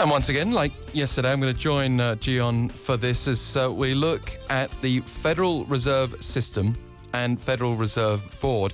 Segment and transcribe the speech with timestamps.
[0.00, 3.70] And once again, like yesterday, I'm going to join uh, Gian for this as uh,
[3.70, 6.74] we look at the Federal Reserve System
[7.12, 8.72] and Federal Reserve Board.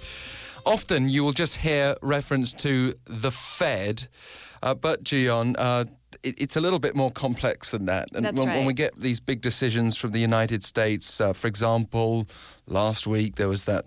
[0.65, 4.07] Often you will just hear reference to the Fed,
[4.63, 5.87] uh, but Gian, uh,
[6.23, 8.09] it, it's a little bit more complex than that.
[8.15, 8.59] And That's when, right.
[8.59, 12.29] when we get these big decisions from the United States, uh, for example,
[12.69, 13.85] last week there was that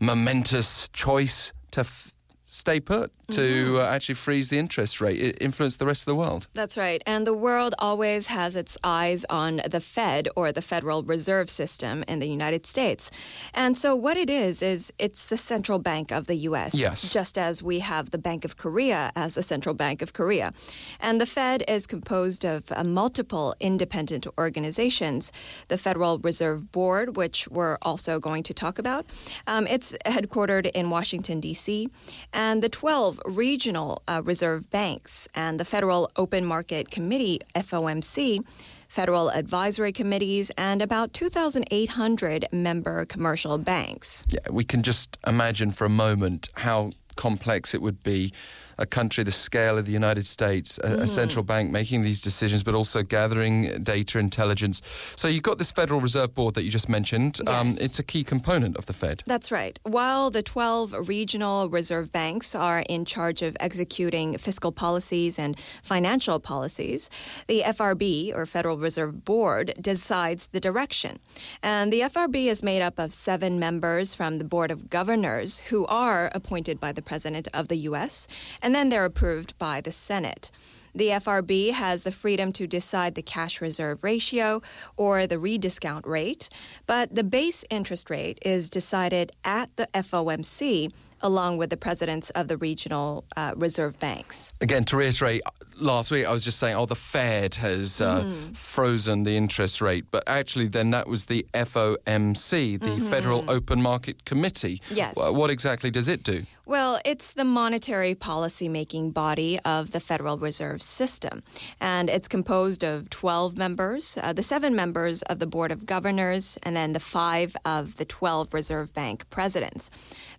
[0.00, 1.80] momentous choice to.
[1.80, 2.14] F-
[2.50, 3.76] stay put to mm-hmm.
[3.76, 5.20] uh, actually freeze the interest rate.
[5.20, 6.48] It influenced the rest of the world.
[6.54, 7.02] That's right.
[7.06, 12.04] And the world always has its eyes on the Fed or the Federal Reserve System
[12.08, 13.10] in the United States.
[13.54, 16.74] And so what it is is it's the central bank of the US.
[16.74, 17.08] Yes.
[17.08, 20.52] Just as we have the Bank of Korea as the central bank of Korea.
[21.00, 25.32] And the Fed is composed of uh, multiple independent organizations.
[25.68, 29.06] The Federal Reserve Board, which we're also going to talk about.
[29.46, 31.88] Um, it's headquartered in Washington D.C
[32.32, 38.40] and the 12 regional uh, reserve banks and the Federal Open Market Committee, FOMC,
[38.88, 44.24] federal advisory committees, and about 2,800 member commercial banks.
[44.28, 48.32] Yeah, we can just imagine for a moment how complex it would be
[48.78, 51.02] a country the scale of the United States, a, mm.
[51.02, 54.80] a, central bank making these decisions, but also gathering data intelligence.
[55.16, 57.40] So you've got this Federal Reserve Board that you just mentioned.
[57.46, 57.80] Um, yes.
[57.80, 59.22] Um, it's a key component of the Fed.
[59.26, 59.78] That's right.
[59.82, 66.38] While the 12 regional reserve banks are in charge of executing fiscal policies and financial
[66.38, 67.10] policies,
[67.48, 71.18] the FRB, or Federal Reserve Board, decides the direction.
[71.62, 75.86] And the FRB is made up of seven members from the Board of Governors who
[75.86, 78.28] are appointed by the President of the U.S
[78.67, 80.50] and then they're approved by the Senate.
[80.94, 84.62] The FRB has the freedom to decide the cash reserve ratio
[84.96, 86.48] or the rediscount rate,
[86.86, 92.48] but the base interest rate is decided at the FOMC along with the presidents of
[92.48, 94.52] the regional uh, reserve banks.
[94.60, 95.42] Again, to reiterate,
[95.80, 98.56] last week I was just saying, oh, the Fed has uh, mm.
[98.56, 103.10] frozen the interest rate, but actually, then that was the FOMC, the mm-hmm.
[103.10, 104.82] Federal Open Market Committee.
[104.90, 105.16] Yes.
[105.16, 106.44] What exactly does it do?
[106.68, 111.42] Well, it's the monetary policy making body of the Federal Reserve System,
[111.80, 116.58] and it's composed of 12 members, uh, the seven members of the Board of Governors,
[116.62, 119.90] and then the five of the 12 Reserve Bank presidents.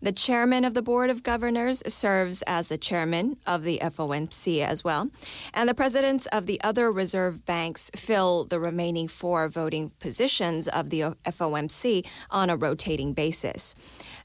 [0.03, 4.83] The chairman of the Board of Governors serves as the chairman of the FOMC as
[4.83, 5.09] well.
[5.51, 10.91] And the presidents of the other reserve banks fill the remaining four voting positions of
[10.91, 13.73] the FOMC on a rotating basis.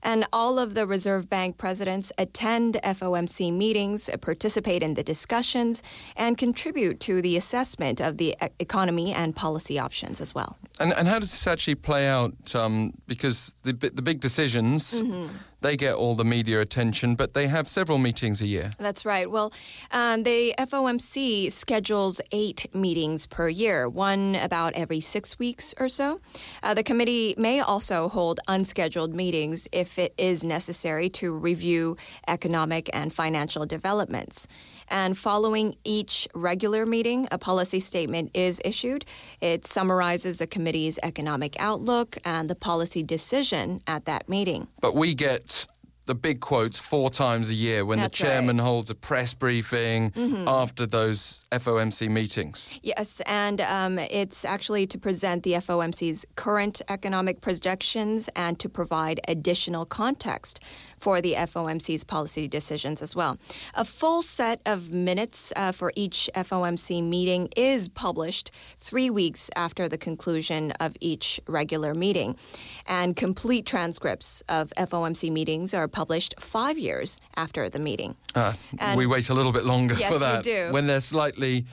[0.03, 5.83] And all of the Reserve Bank presidents attend FOMC meetings, participate in the discussions,
[6.15, 10.59] and contribute to the assessment of the economy and policy options as well.
[10.79, 12.55] And, and how does this actually play out?
[12.55, 14.93] Um, because the, the big decisions.
[14.93, 18.73] Mm-hmm they get all the media attention, but they have several meetings a year.
[18.79, 19.31] That's right.
[19.31, 19.51] Well,
[19.91, 26.21] um, the FOMC schedules eight meetings per year, one about every six weeks or so.
[26.63, 31.97] Uh, the committee may also hold unscheduled meetings if it is necessary to review
[32.29, 34.47] economic and financial developments.
[34.89, 39.05] And following each regular meeting, a policy statement is issued.
[39.41, 44.69] It summarizes the committee's economic outlook and the policy decision at that meeting.
[44.81, 45.67] But we get
[46.07, 48.65] the big quotes four times a year when That's the chairman right.
[48.65, 50.47] holds a press briefing mm-hmm.
[50.47, 52.79] after those FOMC meetings.
[52.83, 59.21] Yes, and um, it's actually to present the FOMC's current economic projections and to provide
[59.29, 60.61] additional context
[60.99, 63.39] for the FOMC's policy decisions as well.
[63.75, 69.89] A full set of minutes uh, for each FOMC meeting is published three weeks after
[69.89, 72.37] the conclusion of each regular meeting.
[72.87, 78.17] And complete transcripts of FOMC meetings are published five years after the meeting.
[78.35, 78.53] Uh,
[78.97, 80.45] we wait a little bit longer yes, for that.
[80.45, 80.69] do.
[80.73, 81.65] When they're slightly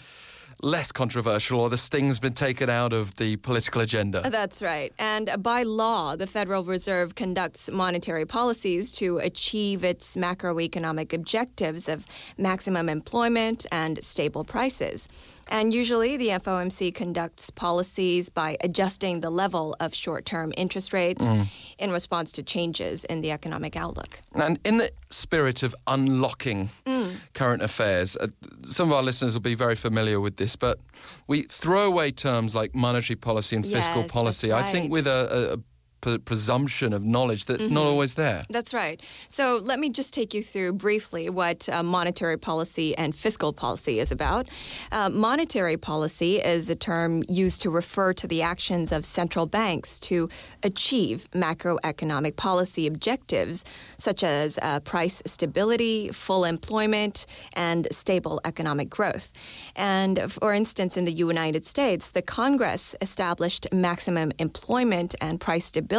[0.62, 4.22] less controversial or the sting's been taken out of the political agenda.
[4.30, 4.94] That's right.
[5.00, 12.06] And by law, the Federal Reserve conducts monetary policies to achieve its macroeconomic objectives of
[12.38, 15.08] maximum employment and stable prices.
[15.52, 21.30] And usually the FOMC conducts policies by adjusting the level of short term interest rates
[21.30, 21.48] mm.
[21.78, 24.22] in response to changes in the economic outlook.
[24.34, 27.16] And in the spirit of unlocking mm.
[27.34, 28.28] current affairs, uh,
[28.64, 30.80] some of our listeners will be very familiar with this, but
[31.28, 34.50] we throw away terms like monetary policy and fiscal yes, policy.
[34.50, 34.66] right.
[34.66, 35.62] I think with a
[36.02, 38.44] pre- presumption of knowledge that's not always there.
[38.50, 39.02] That's right.
[39.28, 44.00] So let me just take you through briefly what uh, monetary policy and fiscal policy
[44.00, 44.48] is about.
[44.92, 50.00] Uh, monetary policy is a term used to refer to the actions of central banks
[50.00, 50.28] to
[50.64, 53.64] achieve macroeconomic policy objectives
[53.98, 59.32] such as uh, price stability, full employment, and stable economic growth.
[59.76, 65.91] And for instance, in the United States, the Congress established maximum employment and price stability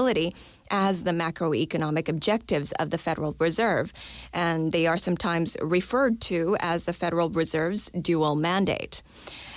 [0.71, 3.93] as the macroeconomic objectives of the Federal Reserve,
[4.33, 9.03] and they are sometimes referred to as the Federal Reserve's dual mandate.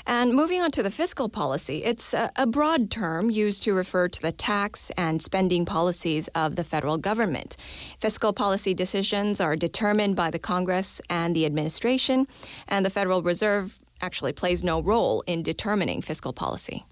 [0.07, 4.07] And moving on to the fiscal policy, it's a, a, broad term used to refer
[4.07, 7.57] to the tax and spending policies of the federal government.
[7.99, 12.27] Fiscal policy decisions are determined by the Congress and the administration,
[12.67, 16.85] and the Federal Reserve actually plays no role in determining fiscal policy.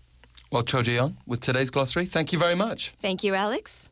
[0.54, 2.94] Well, Cho Ji-yeon, with today's glossary, thank you very much.
[3.02, 3.90] Thank you, Alex.